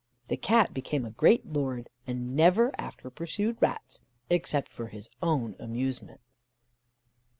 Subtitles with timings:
[0.29, 5.55] The Cat became a great lord, and never after pursued rats, except for his own
[5.59, 6.21] amusement.